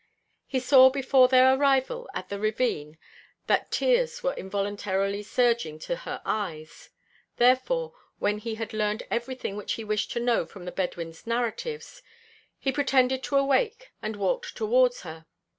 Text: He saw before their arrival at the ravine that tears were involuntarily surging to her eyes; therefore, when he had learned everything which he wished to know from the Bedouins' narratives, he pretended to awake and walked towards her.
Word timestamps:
He 0.47 0.59
saw 0.59 0.89
before 0.89 1.27
their 1.27 1.53
arrival 1.53 2.09
at 2.15 2.29
the 2.29 2.39
ravine 2.39 2.97
that 3.45 3.69
tears 3.69 4.23
were 4.23 4.33
involuntarily 4.33 5.21
surging 5.21 5.77
to 5.77 5.95
her 5.95 6.23
eyes; 6.25 6.89
therefore, 7.37 7.93
when 8.17 8.39
he 8.39 8.55
had 8.55 8.73
learned 8.73 9.03
everything 9.11 9.55
which 9.55 9.73
he 9.73 9.83
wished 9.83 10.09
to 10.13 10.19
know 10.19 10.47
from 10.47 10.65
the 10.65 10.71
Bedouins' 10.71 11.27
narratives, 11.27 12.01
he 12.57 12.71
pretended 12.71 13.21
to 13.25 13.37
awake 13.37 13.91
and 14.01 14.15
walked 14.15 14.55
towards 14.57 15.01
her. 15.01 15.27